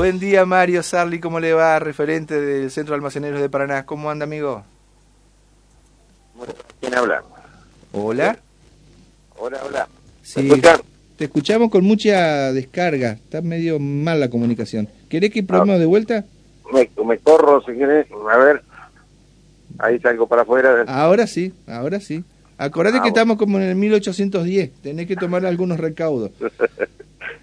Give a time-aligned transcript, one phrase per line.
[0.00, 1.78] Buen día, Mario Sarli, ¿cómo le va?
[1.78, 3.84] Referente del Centro de Almaceneros de Paraná.
[3.84, 4.64] ¿Cómo anda, amigo?
[6.80, 7.22] ¿Quién habla?
[7.92, 8.38] Hola.
[9.36, 9.88] Hola, hola.
[10.22, 10.50] Sí,
[11.18, 13.10] te escuchamos con mucha descarga.
[13.10, 14.88] Está medio mal la comunicación.
[15.10, 16.24] ¿Querés que probemos de vuelta?
[16.72, 18.06] Me, me corro, si querés.
[18.32, 18.62] A ver.
[19.80, 20.82] Ahí salgo para afuera.
[20.88, 22.24] Ahora sí, ahora sí.
[22.56, 23.16] Acordate Ah, que bueno.
[23.18, 24.72] estamos como en el 1810.
[24.80, 26.30] Tenés que tomar algunos recaudos.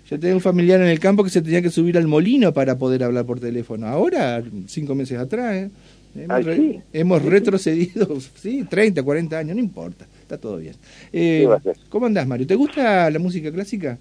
[0.09, 2.77] Yo tenía un familiar en el campo que se tenía que subir al molino para
[2.77, 3.87] poder hablar por teléfono.
[3.87, 5.69] Ahora, cinco meses atrás, ¿eh?
[6.15, 6.79] hemos, Ay, re- sí.
[6.93, 10.75] hemos retrocedido, sí, 30, 40 años, no importa, está todo bien.
[11.13, 11.75] Eh, ¿Qué va a ser?
[11.89, 12.47] ¿Cómo andás, Mario?
[12.47, 13.97] ¿Te gusta la música clásica?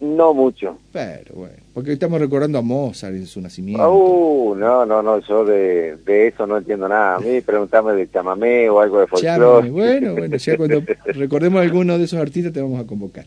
[0.00, 0.78] No mucho.
[0.92, 3.92] Pero bueno, porque estamos recordando a Mozart en su nacimiento.
[3.92, 7.16] Uh, no, no, no, yo de, de eso no entiendo nada.
[7.16, 9.68] A mí preguntame de chamamé o algo de folclore.
[9.70, 13.26] bueno, bueno, ya cuando recordemos a alguno de esos artistas te vamos a convocar.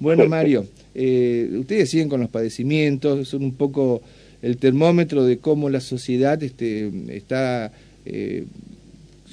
[0.00, 4.02] Bueno, Mario, eh, ustedes siguen con los padecimientos, son un poco
[4.42, 7.72] el termómetro de cómo la sociedad este, está
[8.04, 8.44] eh,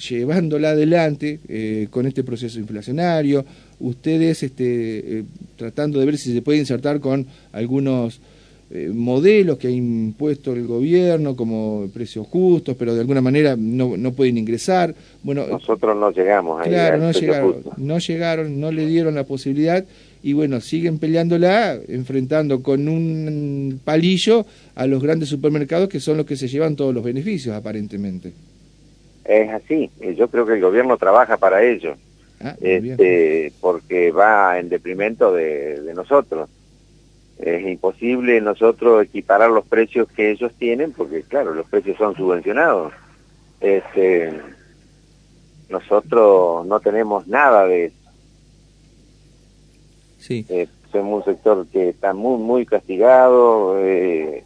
[0.09, 3.45] llevándola adelante eh, con este proceso inflacionario.
[3.79, 5.23] Ustedes este, eh,
[5.57, 8.21] tratando de ver si se puede insertar con algunos
[8.69, 13.97] eh, modelos que ha impuesto el gobierno como precios justos, pero de alguna manera no,
[13.97, 14.95] no pueden ingresar.
[15.23, 16.69] Bueno, Nosotros no llegamos ahí.
[16.69, 17.73] Claro, no llegaron, justo.
[17.77, 19.83] no llegaron, no le dieron la posibilidad
[20.23, 26.25] y bueno, siguen peleándola, enfrentando con un palillo a los grandes supermercados que son los
[26.25, 28.33] que se llevan todos los beneficios aparentemente.
[29.25, 29.89] Es así.
[29.99, 31.95] Eh, Yo creo que el gobierno trabaja para ello.
[32.39, 36.49] Ah, este, porque va en deprimento de, de nosotros.
[37.37, 42.93] Es imposible nosotros equiparar los precios que ellos tienen, porque claro, los precios son subvencionados.
[43.59, 44.31] Este,
[45.69, 47.95] nosotros no tenemos nada de eso.
[50.21, 53.77] Sí, Eh, somos un sector que está muy, muy castigado.
[53.79, 54.43] eh,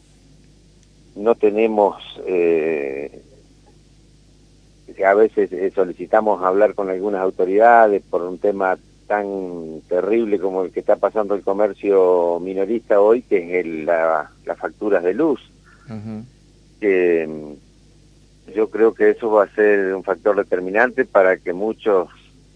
[1.15, 1.95] no tenemos,
[2.25, 3.21] eh,
[5.05, 8.77] a veces eh, solicitamos hablar con algunas autoridades por un tema
[9.07, 14.31] tan terrible como el que está pasando el comercio minorista hoy, que es el- la,
[14.45, 15.39] las facturas de luz.
[16.79, 22.09] Que mm, yo creo que eso va a ser un factor determinante para que muchos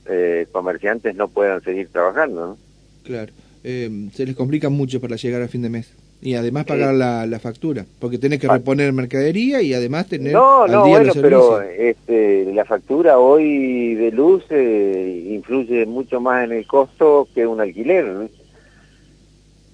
[0.05, 2.47] eh, comerciantes no puedan seguir trabajando.
[2.47, 2.57] ¿no?
[3.03, 3.31] Claro.
[3.63, 5.91] Eh, se les complica mucho para llegar a fin de mes.
[6.21, 10.33] Y además pagar la, la factura, porque tenés que Pa- reponer mercadería y además tener
[10.33, 15.85] No, al no, día bueno, los pero este, la factura hoy de luz eh, influye
[15.85, 18.05] mucho más en el costo que un alquiler.
[18.05, 18.29] ¿no?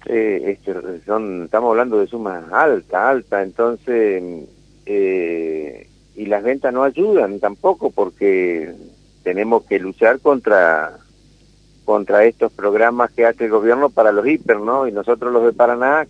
[0.07, 0.74] Eh, este,
[1.06, 4.24] son, estamos hablando de sumas altas, altas, entonces,
[4.86, 8.72] eh, y las ventas no ayudan tampoco porque
[9.24, 11.00] tenemos que luchar contra
[11.85, 14.88] contra estos programas que hace el gobierno para los hiper, ¿no?
[14.88, 16.06] Y nosotros los de Paraná,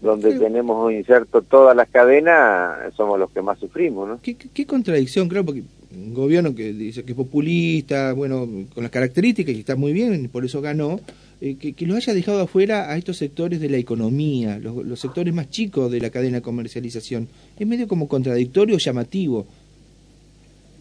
[0.00, 0.38] donde Sí.
[0.38, 4.20] tenemos inserto todas las cadenas, somos los que más sufrimos, ¿no?
[4.22, 5.62] ¿Qué, qué, qué contradicción, creo, porque
[5.94, 10.28] un gobierno que dice que es populista, bueno, con las características y está muy bien,
[10.30, 11.00] por eso ganó,
[11.40, 15.00] eh, que, que los haya dejado afuera a estos sectores de la economía, los, los
[15.00, 17.28] sectores más chicos de la cadena de comercialización.
[17.58, 19.46] Es medio como contradictorio, llamativo.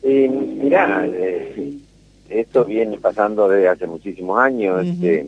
[0.04, 1.47] Eh, mirá, eh,
[2.30, 5.26] esto viene pasando desde hace muchísimos años, este,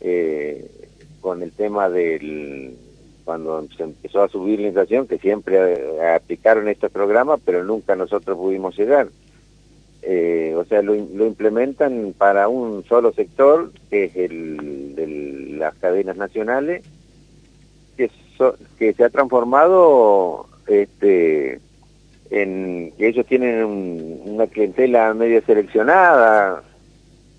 [0.00, 0.70] eh,
[1.20, 2.76] con el tema del
[3.24, 7.96] cuando se empezó a subir la inflación, que siempre eh, aplicaron estos programas, pero nunca
[7.96, 9.08] nosotros pudimos llegar.
[10.02, 15.74] Eh, o sea, lo, lo implementan para un solo sector, que es el de las
[15.76, 16.84] cadenas nacionales,
[17.96, 21.60] que, so- que se ha transformado este,
[22.30, 26.62] en que ellos tienen un- una clientela medio seleccionada,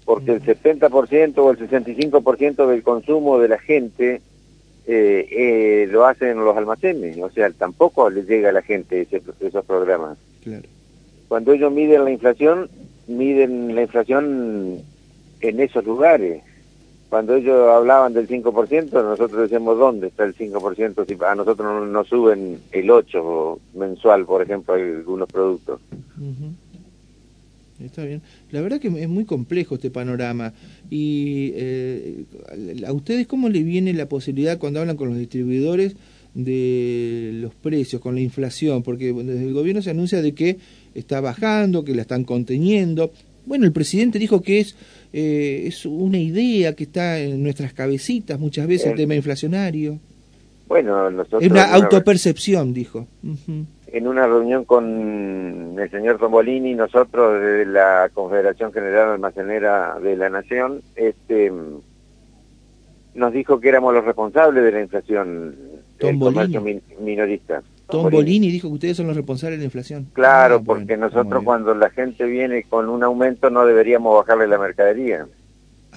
[0.05, 4.21] porque el 70% o el 65% del consumo de la gente
[4.87, 9.01] eh, eh, lo hacen en los almacenes, o sea, tampoco les llega a la gente
[9.01, 10.15] ese- esos programas.
[10.43, 10.61] Claro.
[11.27, 12.69] Cuando ellos miden la inflación,
[13.07, 14.81] miden la inflación
[15.41, 16.43] en esos lugares.
[17.15, 21.07] Cuando ellos hablaban del 5%, nosotros decíamos, ¿dónde está el 5%?
[21.07, 25.79] Si a nosotros no nos suben el 8% mensual, por ejemplo, algunos productos.
[27.81, 28.21] Está bien.
[28.51, 30.51] La verdad que es muy complejo este panorama.
[30.89, 32.25] ¿Y eh,
[32.85, 35.95] a ustedes cómo le viene la posibilidad cuando hablan con los distribuidores
[36.33, 38.83] de los precios, con la inflación?
[38.83, 40.57] Porque desde el gobierno se anuncia de que
[40.93, 43.13] está bajando, que la están conteniendo.
[43.45, 44.75] Bueno, el presidente dijo que es,
[45.13, 49.99] eh, es una idea que está en nuestras cabecitas muchas veces, el tema inflacionario.
[50.67, 51.43] Bueno, nosotros...
[51.43, 53.07] Es una autopercepción, dijo.
[53.87, 60.29] En una reunión con el señor Tombolini, nosotros de la Confederación General Almacenera de la
[60.29, 61.51] Nación, este,
[63.13, 65.55] nos dijo que éramos los responsables de la inflación.
[65.99, 66.81] Tombolini.
[66.99, 67.61] minorista.
[67.87, 70.07] Tombolini dijo que ustedes son los responsables de la inflación.
[70.13, 74.57] Claro, ah, porque nosotros cuando la gente viene con un aumento no deberíamos bajarle la
[74.57, 75.27] mercadería.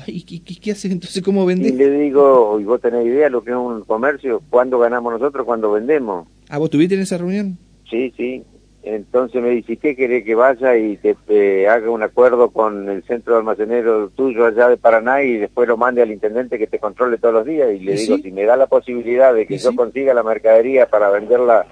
[0.07, 1.23] ¿Y qué, haces entonces?
[1.23, 1.73] ¿Cómo vendés?
[1.73, 4.43] Y le digo, ¿y vos tenés idea lo que es un comercio?
[4.49, 5.45] ¿Cuándo ganamos nosotros?
[5.45, 6.29] ¿Cuándo vendemos?
[6.49, 7.59] ¿Ah, vos tuviste en esa reunión?
[7.91, 8.45] Sí, sí.
[8.83, 13.35] Entonces me dice, ¿qué querés que vaya y te haga un acuerdo con el centro
[13.35, 17.19] de almacenero tuyo allá de Paraná y después lo mande al intendente que te controle
[17.19, 17.69] todos los días?
[17.73, 21.11] Y le digo, si me da la posibilidad de que yo consiga la mercadería para
[21.11, 21.67] venderla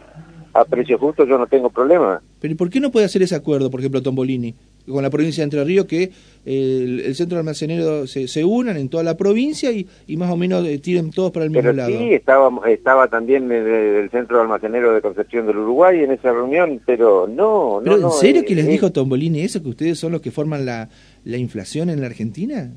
[0.53, 2.21] a precio justo, yo no tengo problema.
[2.41, 4.55] Pero ¿por qué no puede hacer ese acuerdo, por ejemplo, Tombolini?
[4.89, 6.11] Con la provincia de Entre Ríos, que
[6.45, 10.37] el, centro de almacenero se, se, unan en toda la provincia y, y más o
[10.37, 11.91] menos eh, tiren todos para el mismo lado.
[11.91, 16.81] Sí, estaba, estaba también el, centro de almacenero de Concepción del Uruguay en esa reunión,
[16.87, 18.07] pero no, ¿Pero no.
[18.09, 20.89] ¿En serio que les dijo Tombolini eso, que ustedes son los que forman la,
[21.25, 22.73] la inflación en la Argentina?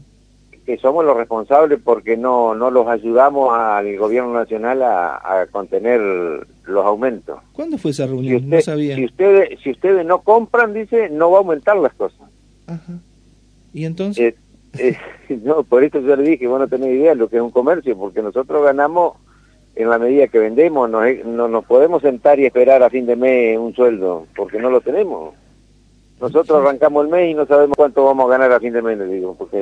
[0.70, 6.86] Que somos los responsables porque no, no los ayudamos al gobierno nacional a, contener los
[6.86, 7.40] aumentos.
[7.54, 8.48] ¿Cuándo fue esa reunión?
[8.48, 8.96] no sabía.
[8.96, 12.30] Si ustedes, si ustedes no compran, dice, no va a aumentar las cosas.
[12.68, 13.00] Ajá.
[13.74, 14.36] ¿Y entonces?
[14.78, 14.96] Eh,
[15.30, 17.42] eh, no, por eso yo le dije, vos no tenés idea de lo que es
[17.42, 19.14] un comercio, porque nosotros ganamos
[19.76, 23.16] en la medida que vendemos, no, no nos podemos sentar y esperar a fin de
[23.16, 25.34] mes un sueldo, porque no lo tenemos.
[26.20, 29.00] Nosotros arrancamos el mes y no sabemos cuánto vamos a ganar a fin de mes,
[29.10, 29.58] digo, porque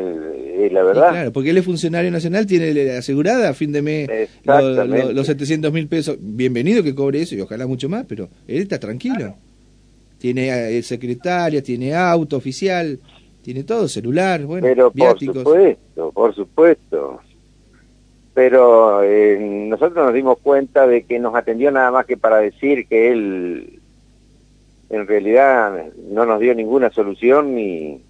[0.65, 1.09] es la verdad.
[1.09, 5.88] claro, porque él es funcionario nacional, tiene asegurada a fin de mes los 700 mil
[5.88, 6.18] pesos.
[6.19, 9.36] Bienvenido que cobre eso y ojalá mucho más, pero él está tranquilo.
[10.18, 13.00] Tiene eh, secretaria, tiene auto oficial,
[13.44, 17.19] tiene todo, celular, bueno, Pero por supuesto, por supuesto.
[18.33, 22.88] Pero eh, nosotros nos dimos cuenta de que nos atendió nada más que para decir
[22.88, 23.80] que él
[24.89, 28.01] en realidad no nos dio ninguna solución ni,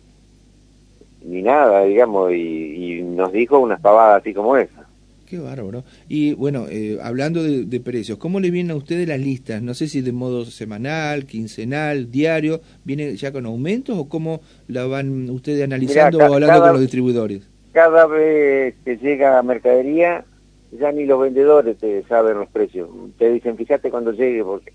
[1.24, 4.86] ni nada, digamos, y, nos dijo unas pavadas así como esa.
[5.26, 5.84] Qué bárbaro.
[6.08, 9.62] Y bueno, eh, hablando de, precios, ¿cómo le vienen a ustedes las listas?
[9.62, 14.86] No sé si de modo semanal, quincenal, diario, ¿viene ya con aumentos o cómo la
[14.86, 17.50] van ustedes analizando o hablando con los distribuidores?
[17.74, 20.24] Cada vez que llega mercadería,
[20.72, 22.88] ya ni los vendedores te saben los precios.
[23.18, 24.72] Te dicen, fíjate cuando llegue, porque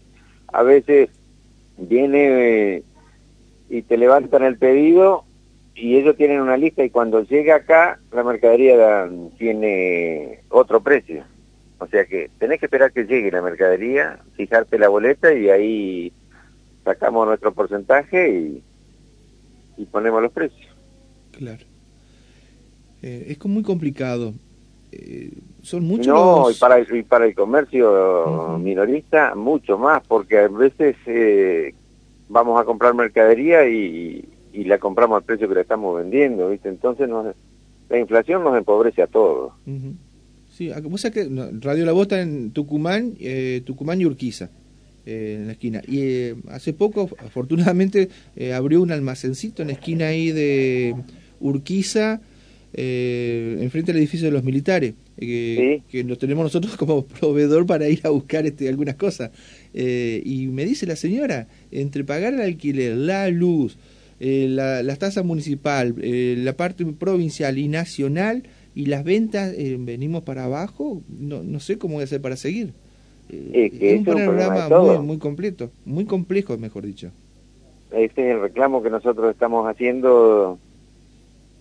[0.48, 1.08] a veces
[1.76, 2.82] viene eh,
[3.68, 5.24] y te levantan el pedido
[5.74, 11.24] y ellos tienen una lista y cuando llega acá la mercadería tiene otro precio.
[11.78, 16.12] O sea que tenés que esperar que llegue la mercadería, fijarte la boleta y ahí
[16.84, 18.62] sacamos nuestro porcentaje y,
[19.76, 20.68] y ponemos los precios.
[21.32, 21.64] Claro.
[23.02, 24.34] Eh, es muy complicado.
[24.92, 30.48] Eh, son muchos No, y, para, y para el comercio minorista mucho más, porque a
[30.48, 31.74] veces eh,
[32.28, 36.68] vamos a comprar mercadería y, y, la compramos al precio que la estamos vendiendo, ¿viste?
[36.68, 37.34] Entonces nos,
[37.92, 39.52] la inflación nos empobrece a todos.
[40.50, 41.28] Sí, vos que
[41.60, 44.50] Radio La Bota en Tucumán, eh, Tucumán y Urquiza,
[45.04, 45.82] eh, en la esquina.
[45.86, 48.08] Y eh, hace poco, afortunadamente,
[48.54, 50.94] abrió un almacencito en la esquina ahí de
[51.40, 52.22] Urquiza,
[52.74, 54.94] enfrente del edificio de los militares
[55.92, 59.30] que lo tenemos nosotros como proveedor para ir a buscar este, algunas cosas.
[59.74, 63.78] Eh, y me dice la señora, entre pagar el alquiler, la luz,
[64.20, 68.44] eh, la, la, tasa municipal, eh, la parte provincial y nacional
[68.74, 72.72] y las ventas, venimos para abajo, no, no sé cómo voy a hacer para seguir.
[73.28, 77.10] es un programa muy, muy completo, muy complejo, mejor dicho.
[77.90, 80.58] Este es el reclamo que nosotros estamos haciendo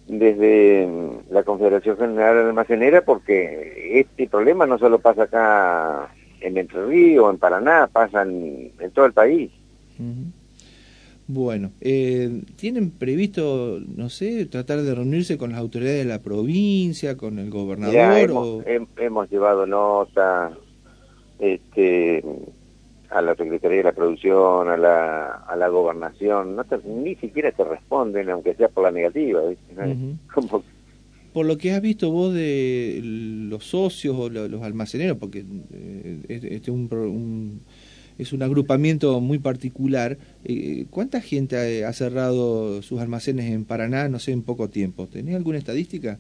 [0.08, 0.89] desde
[1.29, 7.31] la Confederación General de Almacenera porque este problema no solo pasa acá en Entre Ríos,
[7.31, 9.51] en Paraná, pasa en, todo el país.
[11.27, 17.15] Bueno, eh, ¿tienen previsto, no sé, tratar de reunirse con las autoridades de la provincia,
[17.15, 18.65] con el gobernador?
[18.98, 20.51] hemos, llevado nota,
[21.39, 22.24] este,
[23.12, 27.63] a la Secretaría de la Producción, a la, a la Gobernación, no ni siquiera te
[27.63, 29.41] responden, aunque sea por la negativa.
[31.34, 36.56] Por lo que has visto vos de los socios o los almaceneros, porque eh, este
[36.56, 37.62] es un,
[38.18, 44.20] es un agrupamiento muy particular, eh, ¿cuánta gente ha cerrado sus almacenes en Paraná, no
[44.20, 45.08] sé, en poco tiempo?
[45.08, 46.20] ¿Tenés alguna estadística?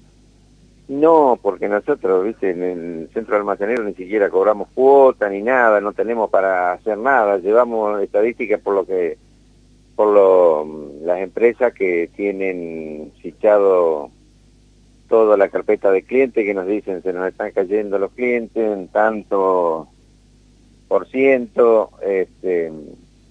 [0.91, 5.93] No, porque nosotros, viste, en el centro almacenero ni siquiera cobramos cuota ni nada, no
[5.93, 9.17] tenemos para hacer nada, llevamos estadísticas por lo que,
[9.95, 10.67] por lo,
[11.05, 14.11] las empresas que tienen fichado
[15.07, 18.89] toda la carpeta de clientes que nos dicen se nos están cayendo los clientes en
[18.89, 19.87] tanto
[20.89, 22.69] por ciento, este,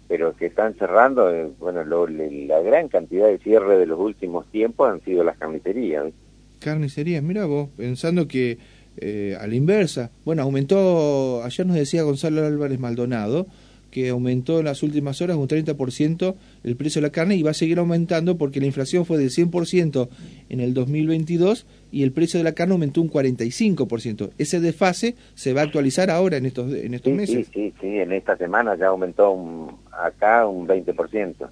[0.08, 4.88] pero que están cerrando, eh, bueno, la gran cantidad de cierre de los últimos tiempos
[4.88, 6.29] han sido las carnicerías, ¿viste?
[6.60, 7.22] Carnicerías.
[7.22, 8.58] Mira vos, pensando que
[8.96, 10.10] eh, a la inversa.
[10.24, 13.46] Bueno, aumentó, ayer nos decía Gonzalo Álvarez Maldonado,
[13.90, 17.50] que aumentó en las últimas horas un 30% el precio de la carne y va
[17.50, 20.08] a seguir aumentando porque la inflación fue del 100%
[20.48, 24.30] en el 2022 y el precio de la carne aumentó un 45%.
[24.38, 27.46] Ese desfase se va a actualizar ahora en estos, en estos meses.
[27.46, 31.50] Sí, sí, sí, en esta semana ya aumentó un, acá un 20%.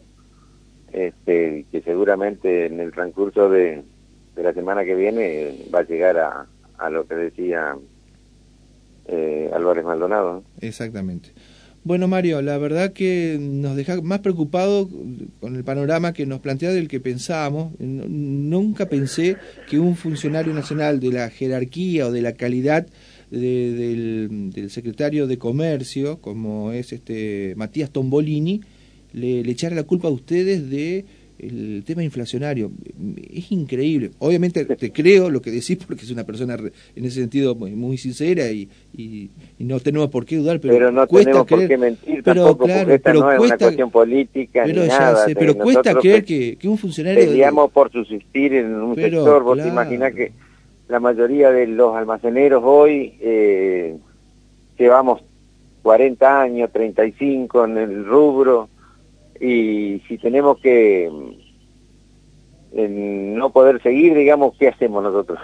[0.92, 3.82] Este, que seguramente en el transcurso de,
[4.38, 6.46] de la semana que viene va a llegar a,
[6.78, 7.76] a lo que decía
[9.08, 10.44] eh, Álvarez Maldonado.
[10.60, 11.30] Exactamente.
[11.82, 14.88] Bueno, Mario, la verdad que nos deja más preocupados
[15.40, 17.72] con el panorama que nos plantea del que pensábamos.
[17.80, 19.36] Nunca pensé
[19.68, 22.86] que un funcionario nacional de la jerarquía o de la calidad
[23.30, 28.60] del, secretario de Comercio, como es este Matías Tombolini,
[29.12, 31.06] le, le echara la culpa a ustedes de
[31.38, 32.70] el tema inflacionario.
[33.32, 34.10] Es increíble.
[34.18, 38.50] Obviamente te creo lo que decís porque es una persona en ese sentido muy, sincera
[38.50, 42.22] y, y, no tenemos por qué dudar, pero, no cuesta tenemos creer, por qué mentir
[42.22, 45.26] tampoco porque esta no es una cuestión política pero ni nada.
[45.34, 47.24] pero cuesta creer que, que, un funcionario...
[47.24, 50.32] Peleamos por subsistir en un sector, vos te imaginás que
[50.88, 53.96] la mayoría de los almaceneros hoy eh,
[54.78, 55.22] llevamos
[55.82, 58.68] 40 años, 35 en el rubro,
[59.40, 61.10] y si tenemos que
[62.72, 65.38] no poder seguir, digamos, ¿qué hacemos nosotros?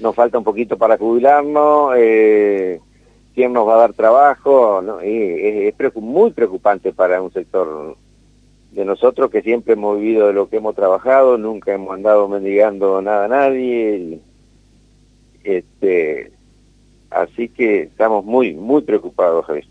[0.00, 2.80] Nos falta un poquito para jubilarnos, eh,
[3.34, 4.82] ¿quién nos va a dar trabajo?
[5.00, 7.96] Es, muy preocupante para un sector
[8.72, 13.00] de nosotros que siempre hemos vivido de lo que hemos trabajado, nunca hemos andado mendigando
[13.00, 14.20] nada a nadie.
[15.44, 16.32] Este,
[17.10, 19.66] así que estamos muy, muy preocupados, Javier.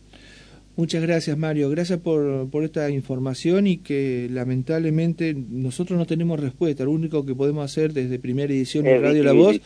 [0.75, 1.69] Muchas gracias, Mario.
[1.69, 6.83] Gracias por, por esta información y que lamentablemente nosotros no tenemos respuesta.
[6.83, 9.59] Lo único que podemos hacer desde primera edición de Radio La Voz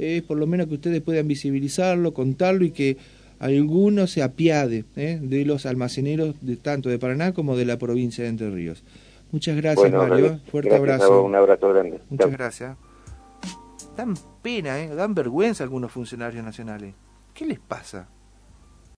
[0.00, 2.96] es por lo menos que ustedes puedan visibilizarlo, contarlo y que
[3.40, 5.18] alguno se apiade ¿eh?
[5.20, 8.84] de los almaceneros de tanto de Paraná como de la provincia de Entre Ríos.
[9.32, 10.40] Muchas gracias, Mario.
[10.50, 11.24] Fuerte abrazo.
[11.24, 12.00] un abrazo grande.
[12.08, 12.76] Muchas gracias.
[13.98, 14.94] Dan pena, ¿eh?
[14.94, 16.94] dan vergüenza algunos funcionarios nacionales.
[17.34, 18.08] ¿Qué les pasa?